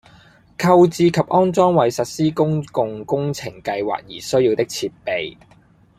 [0.57, 5.37] 購置及安裝為實施公共工程計劃而需要的設備